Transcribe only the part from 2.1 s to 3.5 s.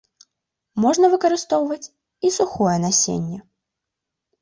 і сухое насенне.